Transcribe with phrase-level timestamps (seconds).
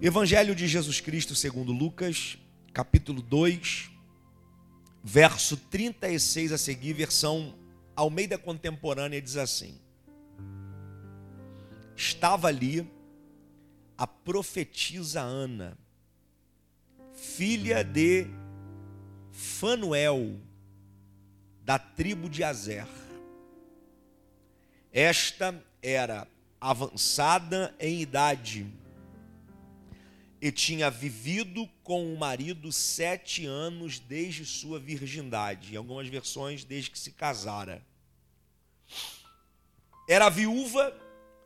[0.00, 2.36] Evangelho de Jesus Cristo segundo Lucas,
[2.70, 3.90] capítulo 2,
[5.02, 7.54] verso 36 a seguir, versão
[7.96, 9.80] Almeida Contemporânea diz assim:
[11.96, 12.86] Estava ali
[13.96, 15.78] a profetisa Ana,
[17.14, 18.26] filha de
[19.32, 20.38] Fanuel,
[21.62, 22.86] da tribo de Azer.
[24.92, 26.28] Esta era
[26.60, 28.70] avançada em idade
[30.46, 36.92] e tinha vivido com o marido sete anos desde sua virgindade, em algumas versões, desde
[36.92, 37.84] que se casara.
[40.08, 40.96] Era viúva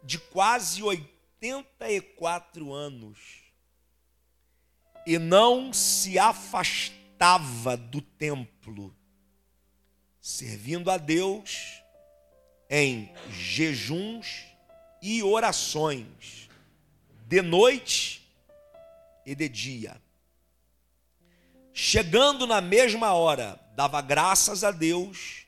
[0.03, 3.19] de quase 84 anos
[5.07, 8.95] e não se afastava do templo,
[10.21, 11.80] servindo a Deus
[12.69, 14.45] em jejuns
[15.01, 16.51] e orações,
[17.27, 18.20] de noite
[19.24, 20.01] e de dia.
[21.73, 25.46] Chegando na mesma hora, dava graças a Deus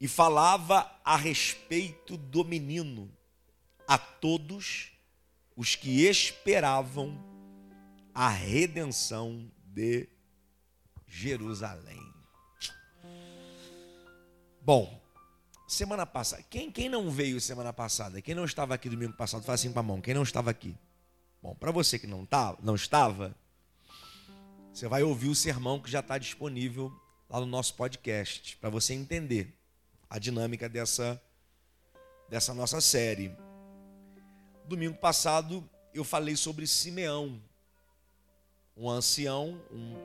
[0.00, 3.10] e falava a respeito do menino
[3.86, 4.92] a todos
[5.56, 7.22] os que esperavam
[8.14, 10.08] a redenção de
[11.06, 12.00] Jerusalém.
[14.62, 15.02] Bom,
[15.66, 18.22] semana passada, quem, quem não veio semana passada?
[18.22, 19.42] Quem não estava aqui domingo passado?
[19.42, 20.00] Faz assim para a mão.
[20.00, 20.74] Quem não estava aqui?
[21.42, 23.34] Bom, para você que não, tá, não estava,
[24.72, 26.92] você vai ouvir o sermão que já está disponível
[27.30, 29.56] lá no nosso podcast, para você entender
[30.08, 31.20] a dinâmica dessa,
[32.28, 33.34] dessa nossa série.
[34.66, 37.42] Domingo passado eu falei sobre Simeão,
[38.76, 39.96] um ancião, um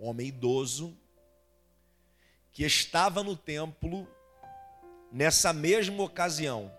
[0.00, 0.94] homem idoso,
[2.52, 4.06] que estava no templo
[5.10, 6.70] nessa mesma ocasião.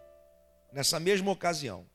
[0.71, 1.85] Nessa mesma ocasião.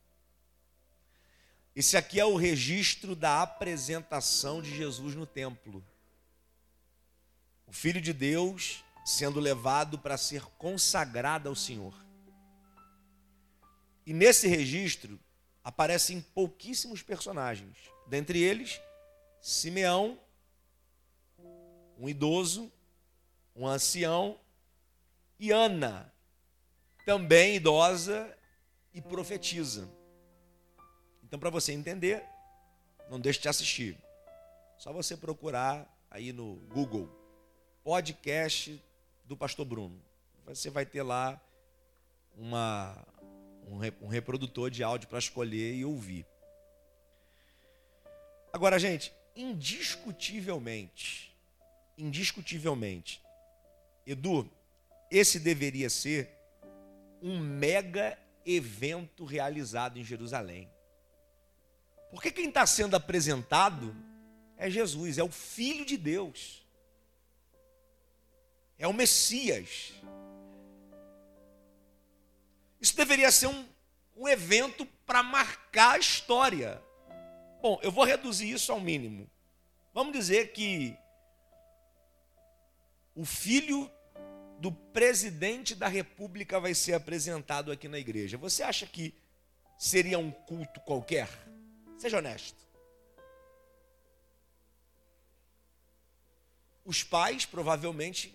[1.74, 5.84] Esse aqui é o registro da apresentação de Jesus no templo.
[7.66, 11.94] O Filho de Deus sendo levado para ser consagrado ao Senhor.
[14.04, 15.18] E nesse registro
[15.62, 18.80] aparecem pouquíssimos personagens, dentre eles
[19.40, 20.18] Simeão,
[21.98, 22.70] um idoso,
[23.54, 24.38] um ancião,
[25.38, 26.12] e Ana,
[27.06, 28.36] também idosa
[28.92, 29.88] e profetiza.
[31.30, 32.24] Então, para você entender,
[33.08, 33.96] não deixe de assistir.
[34.76, 37.08] Só você procurar aí no Google
[37.84, 38.82] podcast
[39.26, 40.02] do Pastor Bruno.
[40.44, 41.40] Você vai ter lá
[42.36, 43.06] uma,
[44.02, 46.26] um reprodutor de áudio para escolher e ouvir.
[48.52, 51.32] Agora, gente, indiscutivelmente,
[51.96, 53.22] indiscutivelmente,
[54.04, 54.50] Edu,
[55.08, 56.28] esse deveria ser
[57.22, 60.68] um mega evento realizado em Jerusalém.
[62.10, 63.94] Porque quem está sendo apresentado
[64.56, 66.66] é Jesus, é o Filho de Deus,
[68.78, 69.92] é o Messias.
[72.80, 73.66] Isso deveria ser um,
[74.16, 76.82] um evento para marcar a história.
[77.62, 79.30] Bom, eu vou reduzir isso ao mínimo.
[79.92, 80.96] Vamos dizer que
[83.14, 83.90] o filho
[84.58, 88.36] do presidente da república vai ser apresentado aqui na igreja.
[88.38, 89.14] Você acha que
[89.78, 91.28] seria um culto qualquer?
[92.00, 92.56] Seja honesto.
[96.82, 98.34] Os pais provavelmente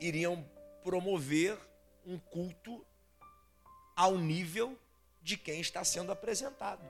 [0.00, 0.44] iriam
[0.82, 1.56] promover
[2.04, 2.84] um culto
[3.94, 4.76] ao nível
[5.22, 6.82] de quem está sendo apresentado.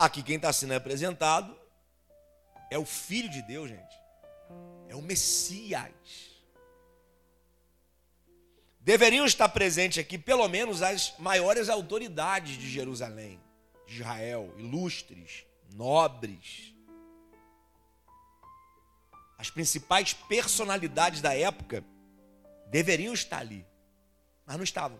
[0.00, 1.56] Aqui quem está sendo apresentado
[2.72, 3.96] é o Filho de Deus, gente.
[4.88, 6.27] É o Messias
[8.88, 13.38] deveriam estar presentes aqui pelo menos as maiores autoridades de Jerusalém,
[13.86, 15.44] de Israel, ilustres,
[15.74, 16.72] nobres.
[19.36, 21.84] As principais personalidades da época
[22.70, 23.62] deveriam estar ali,
[24.46, 24.98] mas não estavam.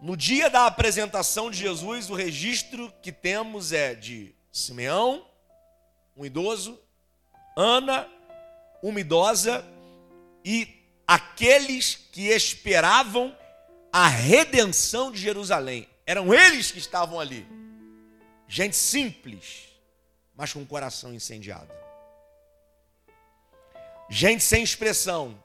[0.00, 5.26] No dia da apresentação de Jesus, o registro que temos é de Simeão,
[6.16, 6.80] um idoso,
[7.54, 8.08] Ana,
[8.82, 9.62] uma idosa
[10.42, 10.79] e
[11.10, 13.36] aqueles que esperavam
[13.92, 15.88] a redenção de Jerusalém.
[16.06, 17.44] Eram eles que estavam ali.
[18.46, 19.70] Gente simples,
[20.36, 21.72] mas com o coração incendiado.
[24.08, 25.36] Gente sem expressão,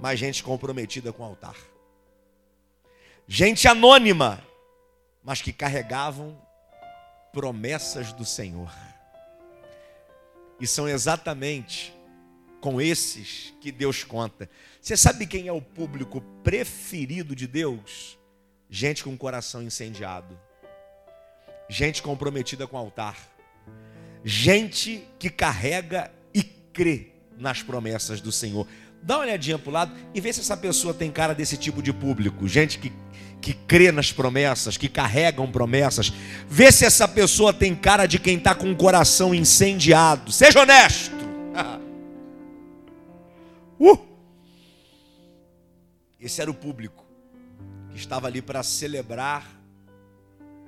[0.00, 1.56] mas gente comprometida com o altar.
[3.28, 4.44] Gente anônima,
[5.22, 6.36] mas que carregavam
[7.32, 8.72] promessas do Senhor.
[10.58, 11.94] E são exatamente
[12.62, 14.48] com esses que Deus conta.
[14.80, 18.16] Você sabe quem é o público preferido de Deus?
[18.70, 20.38] Gente com coração incendiado.
[21.68, 23.18] Gente comprometida com o altar.
[24.24, 28.64] Gente que carrega e crê nas promessas do Senhor.
[29.02, 31.82] Dá uma olhadinha para o lado e vê se essa pessoa tem cara desse tipo
[31.82, 32.46] de público.
[32.46, 32.92] Gente que,
[33.40, 36.12] que crê nas promessas, que carregam promessas.
[36.48, 40.30] Vê se essa pessoa tem cara de quem está com o coração incendiado.
[40.30, 41.21] Seja honesto.
[43.90, 44.12] Uh!
[46.20, 47.04] Esse era o público
[47.90, 49.44] que estava ali para celebrar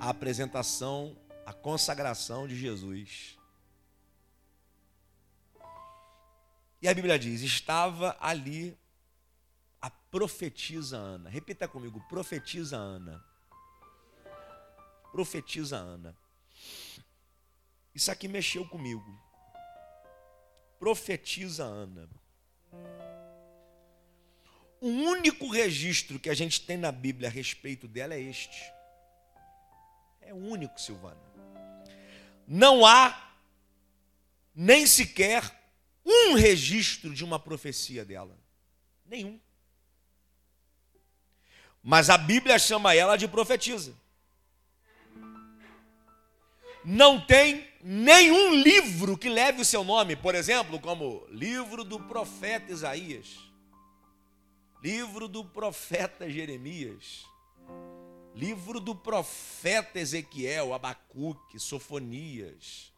[0.00, 1.16] a apresentação,
[1.46, 3.38] a consagração de Jesus.
[6.82, 8.76] E a Bíblia diz: estava ali
[9.80, 11.30] a profetisa Ana.
[11.30, 13.24] Repita comigo: profetiza Ana.
[15.12, 16.16] Profetiza Ana.
[17.94, 19.22] Isso aqui mexeu comigo.
[20.78, 22.08] Profetiza Ana.
[24.80, 28.70] O único registro que a gente tem na Bíblia a respeito dela é este.
[30.20, 31.20] É o único, Silvana.
[32.46, 33.32] Não há
[34.54, 35.42] nem sequer
[36.04, 38.38] um registro de uma profecia dela.
[39.06, 39.40] Nenhum.
[41.82, 43.94] Mas a Bíblia chama ela de profetisa.
[46.84, 52.72] Não tem nenhum livro que leve o seu nome, por exemplo, como livro do profeta
[52.72, 53.38] Isaías,
[54.82, 57.24] livro do profeta Jeremias,
[58.34, 62.90] livro do profeta Ezequiel, Abacuque, Sofonias.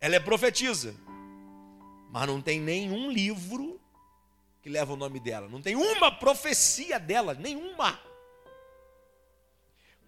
[0.00, 0.94] Ela é profetisa
[2.10, 3.80] mas não tem nenhum livro
[4.62, 7.98] que leva o nome dela, não tem uma profecia dela, nenhuma.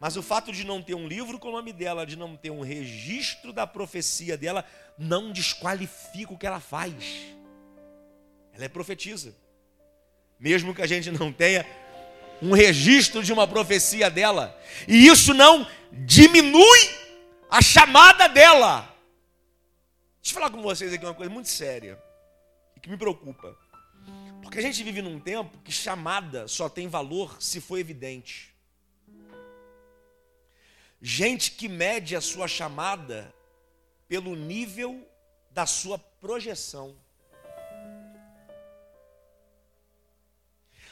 [0.00, 2.48] Mas o fato de não ter um livro com o nome dela, de não ter
[2.50, 4.64] um registro da profecia dela,
[4.96, 6.94] não desqualifica o que ela faz.
[8.54, 9.36] Ela é profetisa.
[10.38, 11.66] Mesmo que a gente não tenha
[12.40, 14.58] um registro de uma profecia dela.
[14.88, 16.80] E isso não diminui
[17.50, 18.88] a chamada dela.
[20.22, 22.02] Deixa eu falar com vocês aqui uma coisa muito séria
[22.74, 23.54] e que me preocupa.
[24.42, 28.49] Porque a gente vive num tempo que chamada só tem valor se for evidente.
[31.00, 33.34] Gente que mede a sua chamada
[34.06, 35.08] pelo nível
[35.50, 36.96] da sua projeção.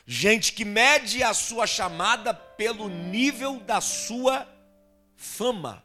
[0.07, 4.49] Gente que mede a sua chamada pelo nível da sua
[5.15, 5.85] fama.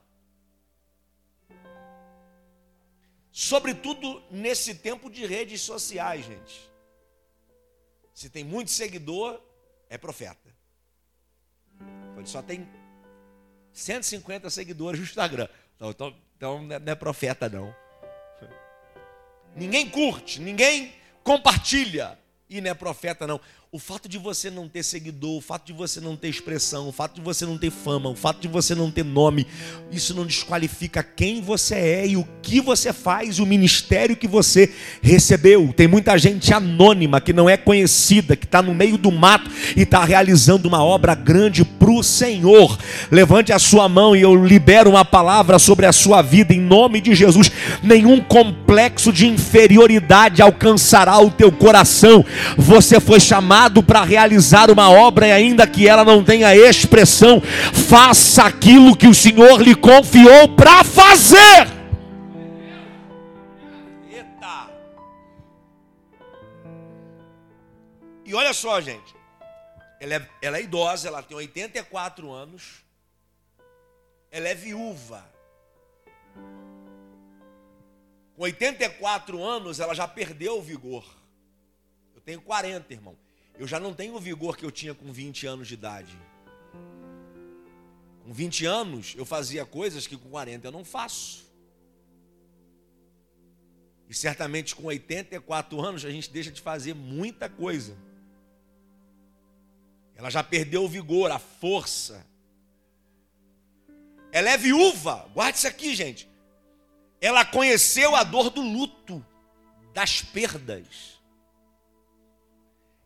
[3.30, 6.72] Sobretudo nesse tempo de redes sociais, gente.
[8.14, 9.42] Se tem muito seguidor,
[9.90, 10.56] é profeta.
[12.16, 12.66] Ele só tem
[13.74, 15.48] 150 seguidores no Instagram.
[15.76, 17.76] Então, então, então não é profeta, não.
[19.56, 20.94] Ninguém curte, ninguém
[21.24, 22.18] compartilha.
[22.50, 23.40] E não é profeta, não.
[23.76, 26.92] O fato de você não ter seguidor, o fato de você não ter expressão, o
[26.92, 29.48] fato de você não ter fama, o fato de você não ter nome,
[29.92, 34.72] isso não desqualifica quem você é e o que você faz, o ministério que você
[35.02, 35.74] recebeu.
[35.76, 39.82] Tem muita gente anônima que não é conhecida, que está no meio do mato e
[39.82, 42.78] está realizando uma obra grande para o Senhor.
[43.10, 47.02] Levante a sua mão e eu libero uma palavra sobre a sua vida em nome
[47.02, 47.52] de Jesus.
[47.82, 52.24] Nenhum complexo de inferioridade alcançará o teu coração.
[52.56, 57.42] Você foi chamado chamado para realizar uma obra e ainda que ela não tenha expressão,
[57.42, 61.68] faça aquilo que o Senhor lhe confiou para fazer.
[64.12, 64.70] Eita!
[68.26, 69.14] E olha só, gente.
[70.00, 72.84] Ela é, ela é idosa, ela tem 84 anos.
[74.30, 75.24] Ela é viúva.
[78.36, 81.06] Com 84 anos, ela já perdeu o vigor.
[82.14, 83.23] Eu tenho 40, irmão
[83.58, 86.18] eu já não tenho o vigor que eu tinha com 20 anos de idade.
[88.24, 91.44] Com 20 anos, eu fazia coisas que com 40 eu não faço.
[94.10, 97.98] E certamente com 84 anos a gente deixa de fazer muita coisa.
[100.16, 102.26] Ela já perdeu o vigor, a força.
[104.32, 106.30] Ela é viúva, guarde isso aqui, gente.
[107.20, 109.26] Ela conheceu a dor do luto,
[109.94, 111.13] das perdas.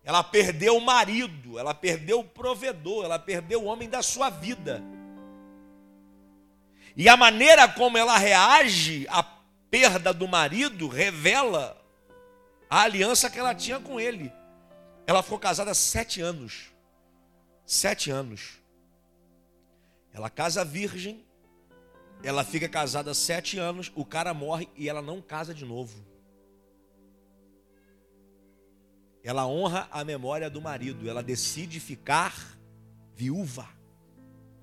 [0.07, 4.81] Ela perdeu o marido, ela perdeu o provedor, ela perdeu o homem da sua vida.
[6.95, 9.21] E a maneira como ela reage à
[9.69, 11.77] perda do marido revela
[12.69, 14.31] a aliança que ela tinha com ele.
[15.05, 16.71] Ela ficou casada sete anos.
[17.65, 18.61] Sete anos.
[20.13, 21.21] Ela casa virgem,
[22.23, 26.01] ela fica casada sete anos, o cara morre e ela não casa de novo.
[29.27, 32.34] Ela honra a memória do marido, ela decide ficar
[33.13, 33.67] viúva.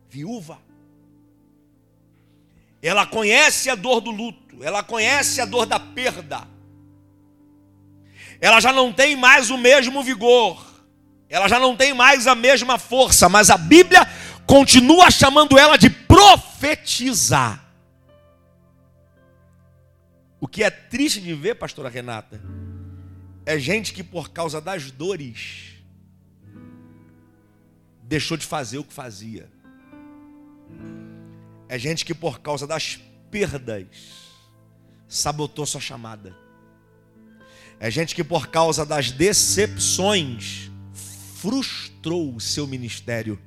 [0.09, 0.59] Viúva.
[2.81, 6.49] Ela conhece a dor do luto, ela conhece a dor da perda.
[8.41, 10.65] Ela já não tem mais o mesmo vigor,
[11.29, 14.01] ela já não tem mais a mesma força, mas a Bíblia
[14.47, 17.63] continua chamando ela de profetizar.
[20.41, 22.41] O que é triste de ver, pastora Renata,
[23.47, 25.75] é gente que por causa das dores
[28.03, 29.51] deixou de fazer o que fazia.
[31.69, 33.87] É gente que por causa das perdas
[35.09, 36.37] sabotou sua chamada.
[37.81, 40.71] É gente que por causa das decepções
[41.37, 43.39] frustrou o seu ministério.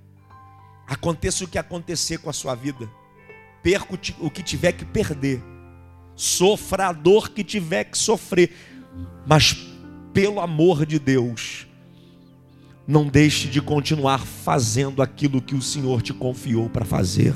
[0.86, 2.90] Aconteça o que acontecer com a sua vida,
[3.64, 5.42] perca o que tiver que perder,
[6.16, 8.54] sofra a dor que tiver que sofrer,
[9.26, 9.77] mas
[10.18, 11.68] pelo amor de Deus,
[12.88, 17.36] não deixe de continuar fazendo aquilo que o Senhor te confiou para fazer.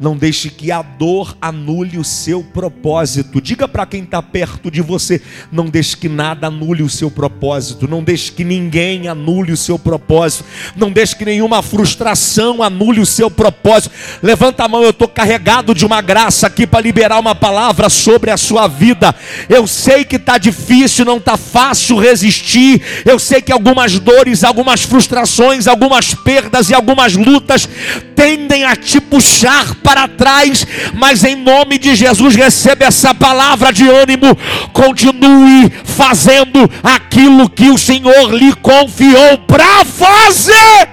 [0.00, 3.40] Não deixe que a dor anule o seu propósito.
[3.40, 7.86] Diga para quem está perto de você: não deixe que nada anule o seu propósito.
[7.86, 10.44] Não deixe que ninguém anule o seu propósito.
[10.76, 13.94] Não deixe que nenhuma frustração anule o seu propósito.
[14.22, 18.30] Levanta a mão, eu estou carregado de uma graça aqui para liberar uma palavra sobre
[18.30, 19.14] a sua vida.
[19.48, 22.82] Eu sei que está difícil, não está fácil resistir.
[23.04, 27.68] Eu sei que algumas dores, algumas frustrações, algumas perdas e algumas lutas
[28.16, 33.70] tendem a te puxar para para trás, mas em nome de Jesus receba essa palavra
[33.70, 34.34] de ânimo.
[34.72, 40.88] Continue fazendo aquilo que o Senhor lhe confiou para fazer.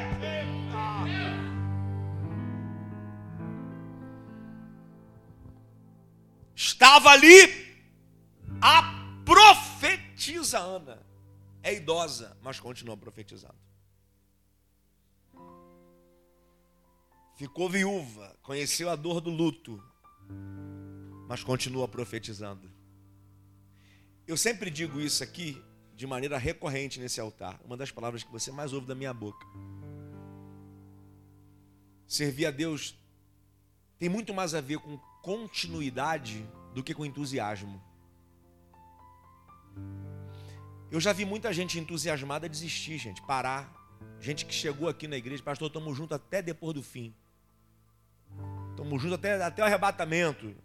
[6.53, 7.70] Estava ali
[8.62, 8.84] a
[9.24, 11.00] profetiza Ana.
[11.63, 13.68] É idosa, mas continua profetizando.
[17.39, 19.81] Ficou viúva, conheceu a dor do luto,
[21.25, 22.69] mas continua profetizando.
[24.27, 25.63] Eu sempre digo isso aqui
[25.96, 29.48] de maneira recorrente nesse altar, uma das palavras que você mais ouve da minha boca.
[32.05, 33.00] Servir a Deus
[33.98, 37.81] tem muito mais a ver com continuidade do que com entusiasmo.
[40.91, 43.74] Eu já vi muita gente entusiasmada desistir, gente, parar.
[44.19, 47.15] Gente que chegou aqui na igreja, pastor, estamos juntos até depois do fim.
[48.79, 50.55] Estamos juntos até, até o arrebatamento.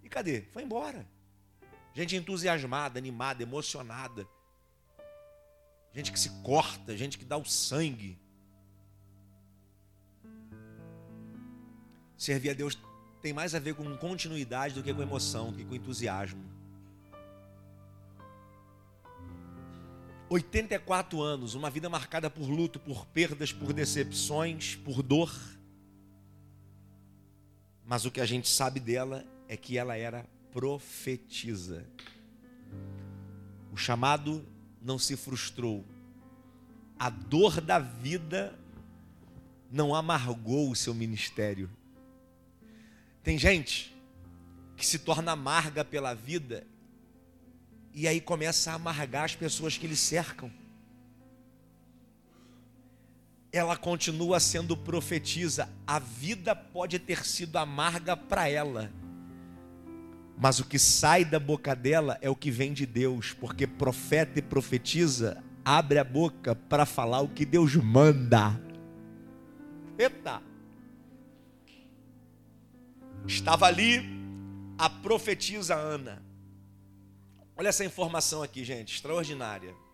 [0.00, 0.42] E cadê?
[0.52, 1.04] Foi embora.
[1.92, 4.24] Gente entusiasmada, animada, emocionada.
[5.92, 8.16] Gente que se corta, gente que dá o sangue.
[12.16, 12.78] Servir a Deus
[13.20, 16.44] tem mais a ver com continuidade do que com emoção, do que com entusiasmo.
[20.28, 25.55] 84 anos, uma vida marcada por luto, por perdas, por decepções, por dor.
[27.86, 31.86] Mas o que a gente sabe dela é que ela era profetisa.
[33.72, 34.44] O chamado
[34.82, 35.84] não se frustrou.
[36.98, 38.58] A dor da vida
[39.70, 41.70] não amargou o seu ministério.
[43.22, 43.94] Tem gente
[44.76, 46.66] que se torna amarga pela vida
[47.94, 50.50] e aí começa a amargar as pessoas que lhe cercam
[53.56, 55.68] ela continua sendo profetisa.
[55.86, 58.90] A vida pode ter sido amarga para ela,
[60.38, 64.38] mas o que sai da boca dela é o que vem de Deus, porque profeta
[64.38, 68.60] e profetiza abre a boca para falar o que Deus manda.
[69.98, 70.42] Eita!
[73.26, 74.04] Estava ali
[74.78, 76.22] a profetisa Ana.
[77.56, 79.85] Olha essa informação aqui, gente, extraordinária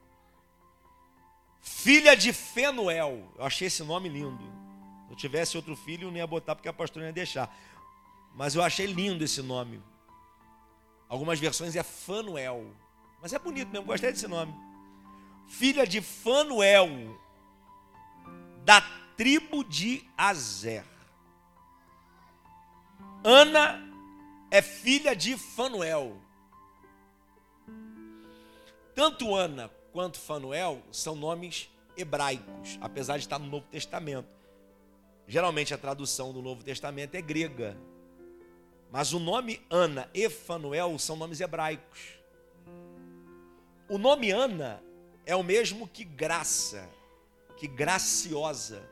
[1.62, 3.32] filha de Fenuel.
[3.38, 4.44] Eu achei esse nome lindo.
[5.06, 7.54] Se eu tivesse outro filho, eu não ia botar porque a pastora ia deixar.
[8.34, 9.80] Mas eu achei lindo esse nome.
[11.08, 12.66] Algumas versões é Fanuel.
[13.20, 14.52] Mas é bonito mesmo, gostei desse nome.
[15.46, 16.88] Filha de Fanuel,
[18.64, 18.80] da
[19.16, 20.84] tribo de Azer.
[23.22, 23.80] Ana
[24.50, 26.16] é filha de Fanuel.
[28.94, 34.34] Tanto Ana quanto Fanuel são nomes hebraicos, apesar de estar no Novo Testamento.
[35.28, 37.76] Geralmente a tradução do Novo Testamento é grega,
[38.90, 42.18] mas o nome Ana e Fanuel são nomes hebraicos.
[43.88, 44.82] O nome Ana
[45.26, 46.88] é o mesmo que graça,
[47.56, 48.82] que graciosa.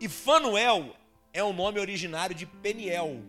[0.00, 0.94] E Fanuel
[1.32, 3.20] é o nome originário de Peniel,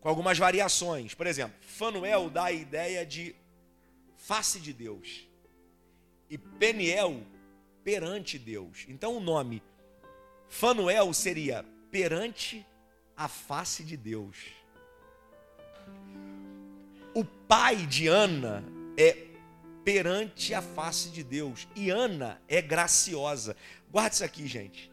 [0.00, 1.14] com algumas variações.
[1.14, 3.34] Por exemplo, Fanuel dá a ideia de
[4.26, 5.24] face de Deus.
[6.28, 7.22] E Peniel,
[7.84, 8.84] perante Deus.
[8.88, 9.62] Então o nome
[10.48, 12.66] Fanuel seria perante
[13.16, 14.36] a face de Deus.
[17.14, 18.64] O pai de Ana
[18.98, 19.28] é
[19.84, 21.68] perante a face de Deus.
[21.76, 23.56] E Ana é graciosa.
[23.92, 24.90] Guarde isso aqui, gente.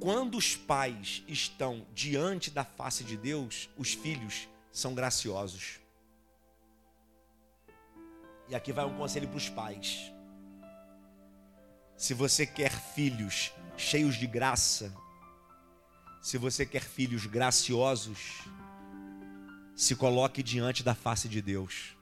[0.00, 5.85] Quando os pais estão diante da face de Deus, os filhos são graciosos.
[8.48, 10.12] E aqui vai um conselho para os pais.
[11.96, 14.94] Se você quer filhos cheios de graça,
[16.22, 18.42] se você quer filhos graciosos,
[19.74, 21.96] se coloque diante da face de Deus.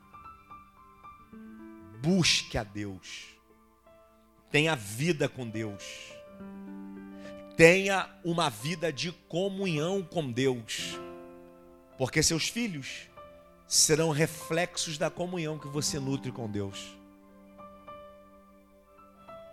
[2.03, 3.35] Busque a Deus.
[4.51, 5.83] Tenha vida com Deus.
[7.57, 10.99] Tenha uma vida de comunhão com Deus.
[11.97, 13.09] Porque seus filhos
[13.67, 16.97] serão reflexos da comunhão que você nutre com Deus.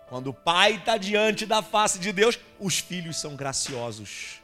[0.08, 4.42] Quando o pai está diante da face de Deus, os filhos são graciosos.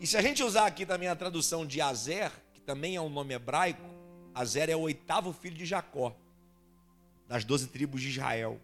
[0.00, 3.08] E se a gente usar aqui também a tradução de Azer, que também é um
[3.08, 3.88] nome hebraico,
[4.34, 6.14] Azer é o oitavo filho de Jacó,
[7.28, 8.60] das doze tribos de Israel.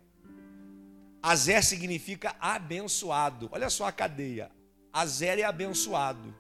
[1.23, 3.49] Azer significa abençoado.
[3.53, 4.51] Olha só a cadeia.
[4.93, 6.35] Azer é abençoado.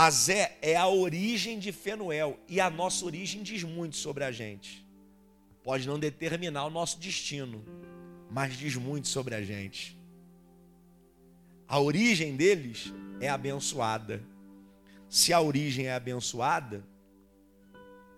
[0.00, 4.86] Azé é a origem de Fenuel e a nossa origem diz muito sobre a gente.
[5.64, 7.64] Pode não determinar o nosso destino,
[8.30, 9.98] mas diz muito sobre a gente.
[11.66, 14.22] A origem deles é abençoada.
[15.08, 16.86] Se a origem é abençoada,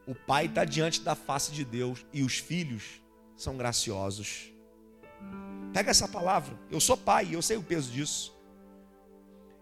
[0.06, 3.00] o pai está diante da face de Deus e os filhos
[3.38, 4.52] são graciosos.
[5.72, 6.54] Pega essa palavra.
[6.70, 8.38] Eu sou pai, eu sei o peso disso.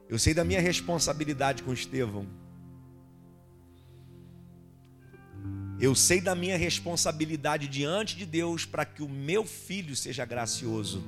[0.08, 2.26] Eu sei da minha responsabilidade com Estevão.
[5.78, 11.04] Eu sei da minha responsabilidade diante de Deus para que o meu filho seja gracioso.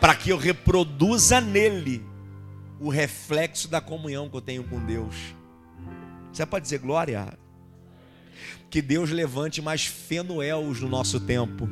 [0.00, 2.02] Para que eu reproduza nele
[2.78, 5.14] o reflexo da comunhão que eu tenho com Deus.
[6.32, 7.36] Você pode dizer glória?
[8.70, 11.68] Que Deus levante mais Fenuels no nosso tempo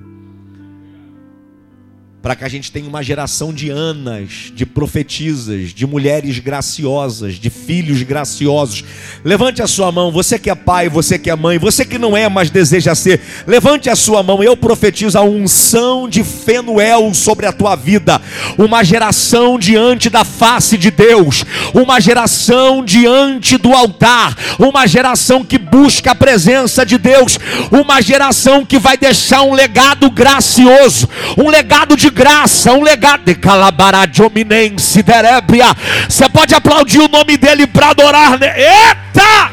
[2.22, 7.50] para que a gente tenha uma geração de Anas, de profetisas, de mulheres graciosas, de
[7.50, 8.84] filhos graciosos.
[9.24, 12.16] Levante a sua mão, você que é pai, você que é mãe, você que não
[12.16, 13.20] é, mas deseja ser.
[13.44, 18.22] Levante a sua mão, eu profetizo a unção de Fenuel sobre a tua vida.
[18.56, 25.58] Uma geração diante da face de Deus, uma geração diante do altar, uma geração que
[25.58, 27.36] busca a presença de Deus,
[27.72, 33.34] uma geração que vai deixar um legado gracioso, um legado de graça, um legado de
[33.34, 35.66] calabará de ominense, derébria.
[36.08, 38.38] Você pode aplaudir o nome dele para adorar.
[38.38, 38.54] Né?
[38.56, 39.50] Eita!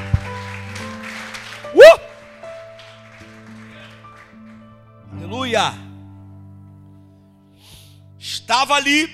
[1.74, 2.00] Uh!
[5.18, 5.74] Aleluia!
[8.20, 9.10] Estava ali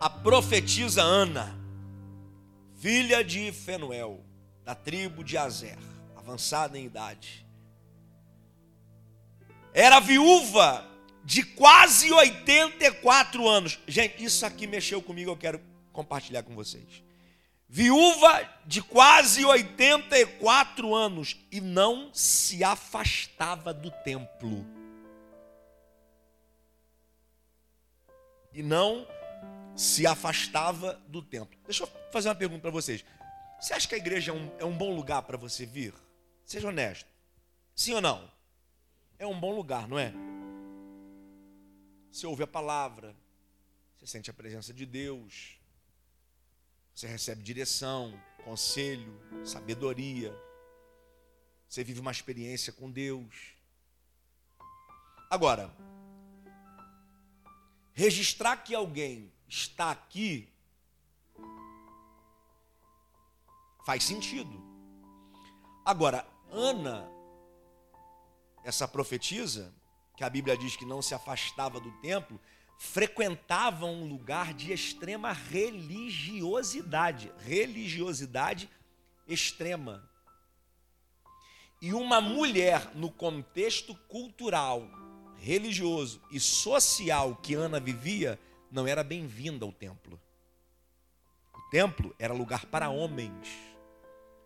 [0.00, 1.58] a profetisa Ana,
[2.80, 4.24] filha de Fenuel,
[4.64, 5.78] da tribo de Azer,
[6.16, 7.45] avançada em idade
[9.76, 10.88] era viúva
[11.22, 13.78] de quase 84 anos.
[13.86, 15.60] Gente, isso aqui mexeu comigo, eu quero
[15.92, 17.04] compartilhar com vocês.
[17.68, 24.64] Viúva de quase 84 anos e não se afastava do templo.
[28.54, 29.06] E não
[29.76, 31.54] se afastava do templo.
[31.66, 33.04] Deixa eu fazer uma pergunta para vocês.
[33.60, 35.92] Você acha que a igreja é um, é um bom lugar para você vir?
[36.46, 37.10] Seja honesto.
[37.74, 38.35] Sim ou não?
[39.18, 40.12] É um bom lugar, não é?
[42.10, 43.14] Você ouve a palavra,
[43.96, 45.58] você sente a presença de Deus,
[46.94, 50.34] você recebe direção, conselho, sabedoria,
[51.68, 53.54] você vive uma experiência com Deus.
[55.30, 55.74] Agora,
[57.92, 60.48] registrar que alguém está aqui
[63.84, 64.62] faz sentido.
[65.84, 67.15] Agora, Ana
[68.66, 69.72] essa profetisa,
[70.16, 72.40] que a Bíblia diz que não se afastava do templo,
[72.76, 78.68] frequentava um lugar de extrema religiosidade, religiosidade
[79.28, 80.10] extrema.
[81.80, 84.90] E uma mulher no contexto cultural,
[85.36, 88.36] religioso e social que Ana vivia,
[88.68, 90.20] não era bem-vinda ao templo.
[91.54, 93.46] O templo era lugar para homens.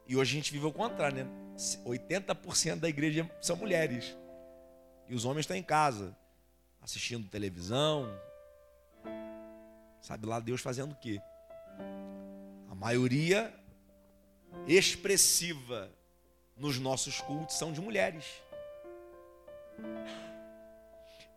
[0.06, 1.49] E hoje a gente vive o contrário, né?
[1.84, 4.16] 80% da igreja são mulheres.
[5.08, 6.16] E os homens estão em casa,
[6.80, 8.08] assistindo televisão.
[10.00, 11.20] Sabe lá Deus fazendo o quê?
[12.70, 13.52] A maioria
[14.66, 15.90] expressiva
[16.56, 18.24] nos nossos cultos são de mulheres.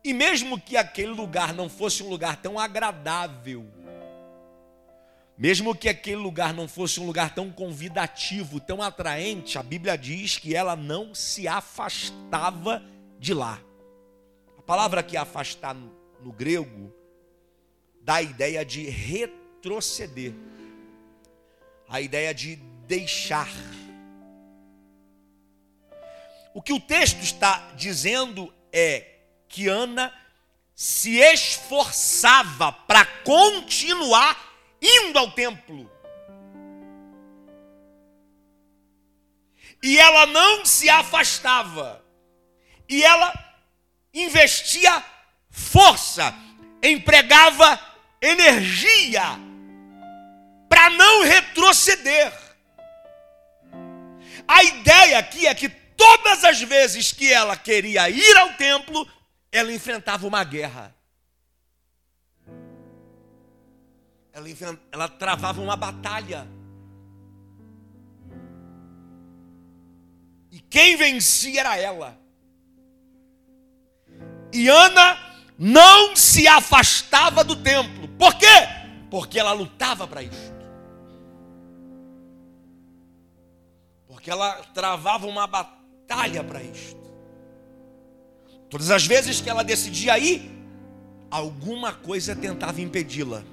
[0.04, 3.66] E mesmo que aquele lugar não fosse um lugar tão agradável,
[5.44, 10.38] mesmo que aquele lugar não fosse um lugar tão convidativo, tão atraente, a Bíblia diz
[10.38, 12.82] que ela não se afastava
[13.20, 13.60] de lá.
[14.58, 16.96] A palavra que afastar no grego
[18.02, 20.34] dá a ideia de retroceder,
[21.90, 22.56] a ideia de
[22.88, 23.52] deixar.
[26.54, 29.08] O que o texto está dizendo é
[29.50, 30.14] que Ana
[30.74, 34.53] se esforçava para continuar
[34.84, 35.90] indo ao templo.
[39.82, 42.04] E ela não se afastava.
[42.88, 43.34] E ela
[44.14, 45.04] investia
[45.50, 46.34] força,
[46.82, 47.80] empregava
[48.22, 49.24] energia
[50.70, 52.34] para não retroceder.
[54.48, 59.08] A ideia aqui é que todas as vezes que ela queria ir ao templo,
[59.52, 60.94] ela enfrentava uma guerra.
[64.34, 66.48] Ela, ela travava uma batalha.
[70.52, 72.20] E quem vencia era ela.
[74.52, 75.18] E Ana
[75.58, 78.08] não se afastava do templo.
[78.10, 78.46] Por quê?
[79.10, 80.54] Porque ela lutava para isso.
[84.08, 87.02] Porque ela travava uma batalha para isto.
[88.70, 90.52] Todas as vezes que ela decidia ir,
[91.30, 93.44] alguma coisa tentava impedi-la.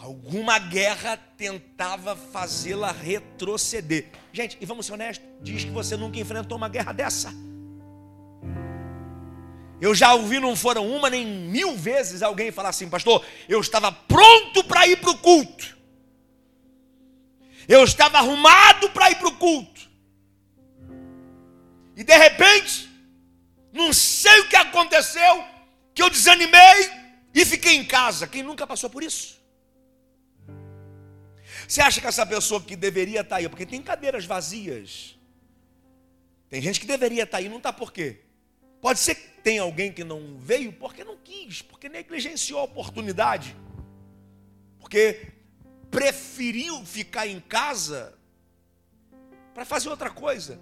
[0.00, 4.06] Alguma guerra tentava fazê-la retroceder.
[4.32, 7.32] Gente, e vamos ser honestos, diz que você nunca enfrentou uma guerra dessa.
[9.80, 13.92] Eu já ouvi, não foram uma nem mil vezes alguém falar assim, pastor, eu estava
[13.92, 15.76] pronto para ir para o culto.
[17.68, 19.90] Eu estava arrumado para ir para o culto.
[21.96, 22.88] E de repente,
[23.72, 25.44] não sei o que aconteceu,
[25.94, 26.90] que eu desanimei
[27.34, 28.26] e fiquei em casa.
[28.26, 29.35] Quem nunca passou por isso?
[31.66, 35.18] Você acha que essa pessoa que deveria estar aí, porque tem cadeiras vazias,
[36.48, 38.20] tem gente que deveria estar aí, não está por quê?
[38.80, 43.56] Pode ser que tenha alguém que não veio porque não quis, porque negligenciou a oportunidade,
[44.78, 45.32] porque
[45.90, 48.16] preferiu ficar em casa
[49.54, 50.60] para fazer outra coisa.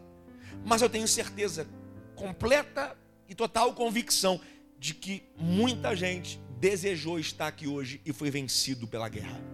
[0.65, 1.67] Mas eu tenho certeza,
[2.15, 2.97] completa
[3.29, 4.41] e total convicção,
[4.79, 9.54] de que muita gente desejou estar aqui hoje e foi vencido pela guerra.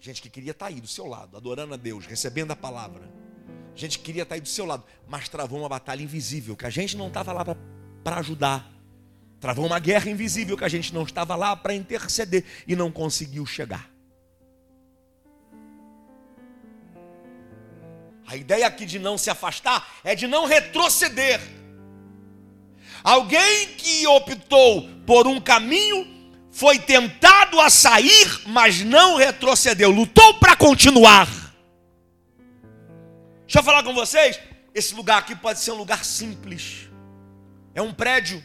[0.00, 3.02] Gente que queria estar tá aí do seu lado, adorando a Deus, recebendo a palavra.
[3.74, 6.64] Gente que queria estar tá aí do seu lado, mas travou uma batalha invisível, que
[6.64, 7.44] a gente não estava lá
[8.02, 8.66] para ajudar.
[9.38, 13.44] Travou uma guerra invisível que a gente não estava lá para interceder e não conseguiu
[13.44, 13.90] chegar.
[18.26, 21.40] A ideia aqui de não se afastar é de não retroceder.
[23.02, 26.19] Alguém que optou por um caminho
[26.50, 31.28] foi tentado a sair, mas não retrocedeu, lutou para continuar.
[33.46, 34.38] Deixa eu falar com vocês,
[34.74, 36.88] esse lugar aqui pode ser um lugar simples.
[37.74, 38.44] É um prédio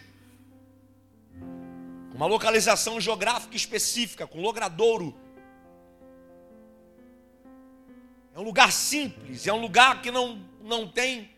[2.15, 5.13] uma localização geográfica específica, com logradouro.
[8.33, 11.29] É um lugar simples, é um lugar que não, não tem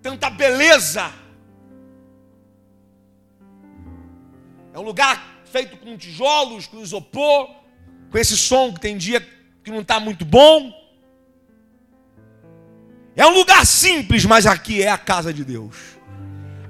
[0.00, 1.12] tanta beleza
[4.72, 7.50] É um lugar feito com tijolos, com isopor,
[8.10, 9.20] com esse som que tem dia
[9.64, 10.72] que não está muito bom.
[13.16, 15.74] É um lugar simples, mas aqui é a casa de Deus.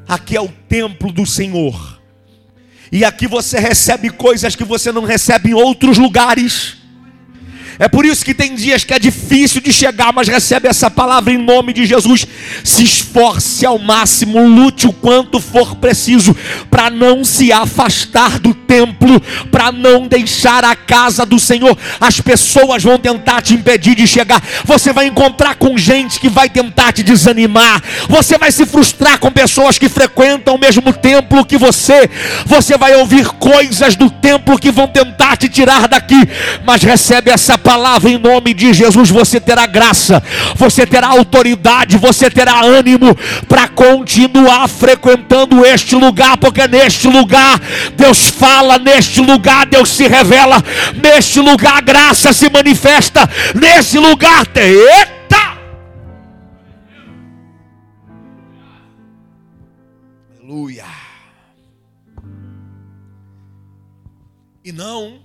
[0.09, 2.01] Aqui é o templo do Senhor.
[2.91, 6.78] E aqui você recebe coisas que você não recebe em outros lugares.
[7.79, 11.33] É por isso que tem dias que é difícil de chegar, mas recebe essa palavra
[11.33, 12.27] em nome de Jesus.
[12.65, 16.37] Se esforce ao máximo, lute o quanto for preciso,
[16.69, 19.21] para não se afastar do templo,
[19.53, 21.79] para não deixar a casa do Senhor.
[22.01, 24.43] As pessoas vão tentar te impedir de chegar.
[24.65, 27.81] Você vai encontrar com gente que vai tentar te desanimar.
[28.09, 32.11] Você vai se frustrar com pessoas que frequentam o mesmo templo que você.
[32.45, 36.21] Você vai ouvir coisas do templo que vão tentar te tirar daqui,
[36.65, 40.23] mas recebe essa palavra palavra em nome de Jesus, você terá graça,
[40.57, 43.15] você terá autoridade, você terá ânimo
[43.47, 47.61] para continuar frequentando este lugar, porque neste lugar
[47.95, 54.47] Deus fala, neste lugar Deus se revela, neste lugar a graça se manifesta, nesse lugar
[54.47, 54.73] tem.
[54.73, 55.59] Eita!
[60.41, 60.87] Aleluia.
[64.65, 65.21] E não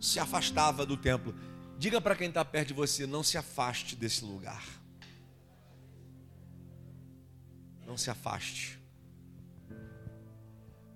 [0.00, 1.32] se afastava do templo.
[1.78, 4.66] Diga para quem está perto de você: não se afaste desse lugar.
[7.86, 8.78] Não se afaste.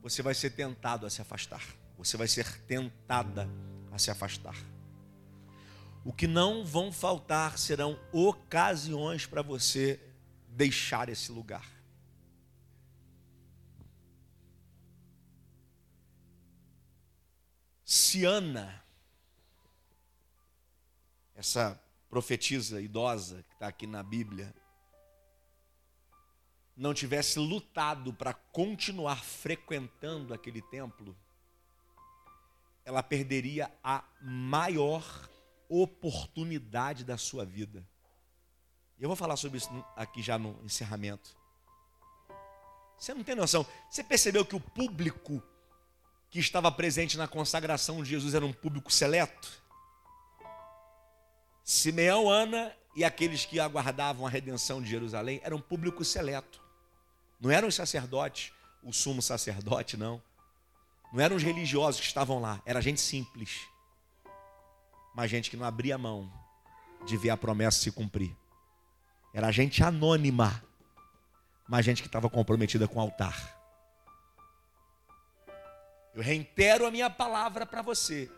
[0.03, 1.65] Você vai ser tentado a se afastar.
[1.97, 3.49] Você vai ser tentada
[3.93, 4.57] a se afastar.
[6.05, 10.01] O que não vão faltar serão ocasiões para você
[10.49, 11.65] deixar esse lugar.
[17.85, 18.82] Se Ana,
[21.43, 21.77] essa
[22.09, 24.55] profetisa idosa que está aqui na Bíblia,
[26.77, 31.19] não tivesse lutado para continuar frequentando aquele templo,
[32.85, 35.29] ela perderia a maior
[35.69, 37.85] oportunidade da sua vida.
[39.01, 41.37] Eu vou falar sobre isso aqui já no encerramento.
[42.97, 43.67] Você não tem noção.
[43.91, 45.43] Você percebeu que o público
[46.31, 49.62] que estava presente na consagração de Jesus era um público seleto?
[51.73, 56.61] Simeão, Ana e aqueles que aguardavam a redenção de Jerusalém eram um público seleto.
[57.41, 60.23] Não eram os sacerdotes, o sumo sacerdote, não.
[61.13, 63.67] Não eram os religiosos que estavam lá, era gente simples.
[65.15, 66.31] Mas gente que não abria mão
[67.07, 68.37] de ver a promessa se cumprir.
[69.33, 70.63] Era gente anônima,
[71.67, 73.59] mas gente que estava comprometida com o altar.
[76.15, 78.31] Eu reitero a minha palavra para você.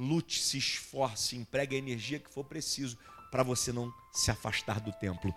[0.00, 2.96] Lute, se esforce, empregue a energia que for preciso
[3.30, 5.34] para você não se afastar do templo.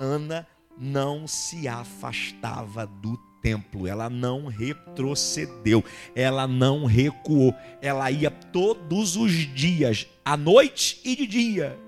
[0.00, 0.46] Ana
[0.78, 5.84] não se afastava do templo, ela não retrocedeu,
[6.14, 11.78] ela não recuou, ela ia todos os dias, à noite e de dia.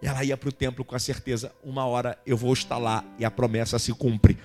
[0.00, 3.24] Ela ia para o templo com a certeza: uma hora eu vou estar lá e
[3.24, 4.38] a promessa se cumpre.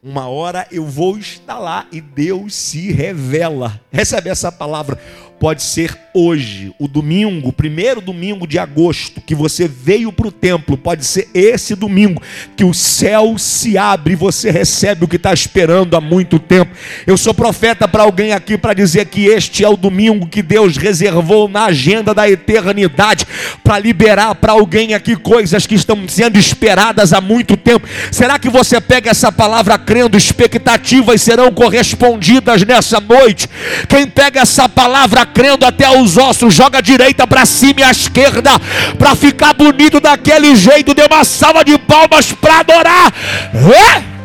[0.00, 3.80] Uma hora eu vou estar lá e Deus se revela.
[3.90, 4.96] Recebe essa palavra
[5.38, 10.32] pode ser hoje, o domingo, o primeiro domingo de agosto, que você veio para o
[10.32, 12.20] templo, pode ser esse domingo,
[12.56, 16.74] que o céu se abre e você recebe o que está esperando há muito tempo.
[17.06, 20.76] Eu sou profeta para alguém aqui para dizer que este é o domingo que Deus
[20.76, 23.24] reservou na agenda da eternidade,
[23.62, 27.86] para liberar para alguém aqui coisas que estão sendo esperadas há muito tempo.
[28.10, 33.48] Será que você pega essa palavra crendo, expectativas serão correspondidas nessa noite?
[33.88, 37.90] Quem pega essa palavra crendo até os ossos, joga a direita para cima e a
[37.90, 38.50] esquerda,
[38.98, 43.12] para ficar bonito daquele jeito, dê uma salva de palmas para adorar.
[43.54, 44.18] É?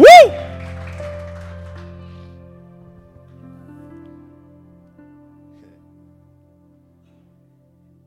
[0.00, 0.40] Uh!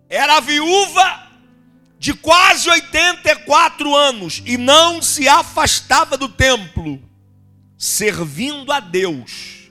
[0.10, 1.24] Era viúva
[1.98, 7.02] de quase 84 anos e não se afastava do templo,
[7.78, 9.63] servindo a Deus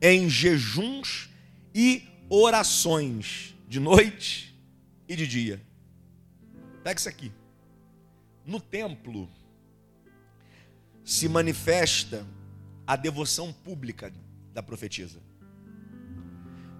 [0.00, 1.28] em jejuns
[1.74, 4.56] e orações, de noite
[5.08, 5.60] e de dia.
[6.82, 7.32] Pega isso aqui.
[8.46, 9.28] No templo
[11.04, 12.26] se manifesta
[12.86, 14.12] a devoção pública
[14.52, 15.20] da profetisa.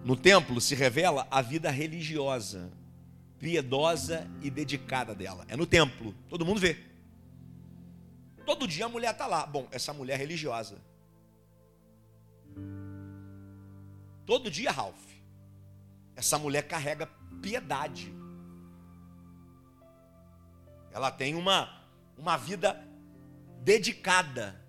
[0.04, 2.72] No templo se revela a vida religiosa,
[3.38, 5.44] piedosa e dedicada dela.
[5.48, 6.76] É no templo, todo mundo vê.
[8.46, 9.44] Todo dia a mulher está lá.
[9.46, 10.78] Bom, essa mulher é religiosa.
[14.30, 15.10] Todo dia, Ralph.
[16.14, 17.08] Essa mulher carrega
[17.42, 18.14] piedade.
[20.92, 21.84] Ela tem uma,
[22.16, 22.80] uma vida
[23.64, 24.64] dedicada.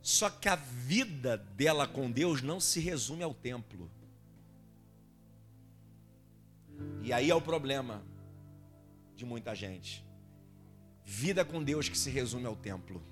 [0.00, 3.90] Só que a vida dela com Deus não se resume ao templo.
[7.02, 8.02] E aí é o problema
[9.14, 10.02] de muita gente.
[11.04, 13.11] Vida com Deus que se resume ao templo.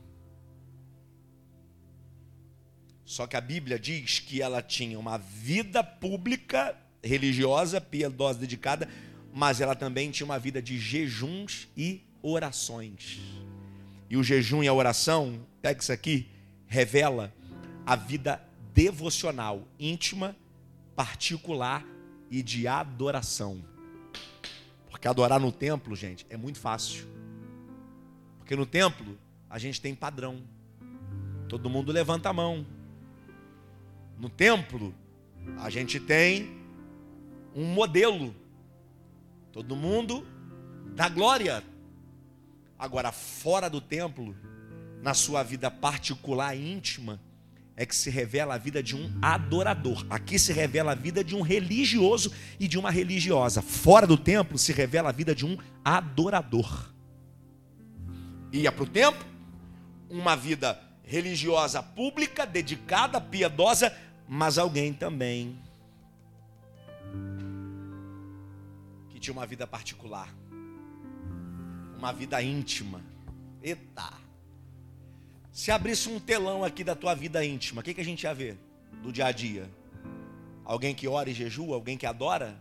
[3.11, 8.89] Só que a Bíblia diz que ela tinha uma vida pública, religiosa, piedosa, dedicada,
[9.35, 13.19] mas ela também tinha uma vida de jejuns e orações.
[14.09, 16.29] E o jejum e a oração, pega isso aqui,
[16.69, 17.35] revela
[17.85, 18.41] a vida
[18.73, 20.37] devocional, íntima,
[20.95, 21.85] particular
[22.31, 23.61] e de adoração.
[24.89, 27.09] Porque adorar no templo, gente, é muito fácil.
[28.39, 29.19] Porque no templo
[29.51, 30.41] a gente tem padrão.
[31.49, 32.65] Todo mundo levanta a mão,
[34.21, 34.95] no templo,
[35.59, 36.51] a gente tem
[37.57, 38.37] um modelo.
[39.51, 40.27] Todo mundo
[40.95, 41.65] dá glória.
[42.79, 44.37] Agora, fora do templo,
[45.03, 47.19] na sua vida particular e íntima,
[47.75, 50.05] é que se revela a vida de um adorador.
[50.11, 53.63] Aqui se revela a vida de um religioso e de uma religiosa.
[53.63, 56.93] Fora do templo se revela a vida de um adorador.
[58.53, 59.25] Ia para o templo,
[60.11, 60.79] uma vida
[61.11, 63.93] religiosa pública, dedicada, piedosa,
[64.33, 65.59] mas alguém também
[69.09, 70.33] que tinha uma vida particular,
[71.99, 73.03] uma vida íntima.
[73.61, 74.13] Eita!
[75.51, 78.33] Se abrisse um telão aqui da tua vida íntima, o que, que a gente ia
[78.33, 78.57] ver
[79.03, 79.69] do dia a dia?
[80.65, 81.75] Alguém que ora e jejua?
[81.75, 82.57] Alguém que adora?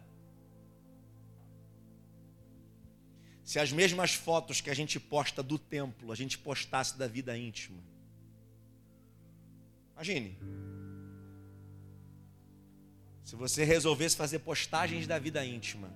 [3.43, 7.37] Se as mesmas fotos que a gente posta do templo, a gente postasse da vida
[7.37, 7.77] íntima.
[9.93, 10.35] Imagine.
[13.29, 15.87] Se você resolvesse fazer postagens da vida íntima,